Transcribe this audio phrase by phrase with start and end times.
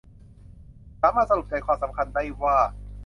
[1.01, 2.57] สามารถสรุปใจความสำคัญได้ว่า